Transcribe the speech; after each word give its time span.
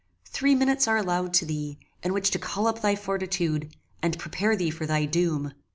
Three 0.25 0.55
minutes 0.55 0.87
are 0.87 0.97
allowed 0.97 1.31
to 1.35 1.45
thee, 1.45 1.77
in 2.01 2.11
which 2.11 2.31
to 2.31 2.39
call 2.39 2.65
up 2.65 2.81
thy 2.81 2.95
fortitude, 2.95 3.75
and 4.01 4.17
prepare 4.17 4.55
thee 4.55 4.71
for 4.71 4.87
thy 4.87 5.05
doom." 5.05 5.53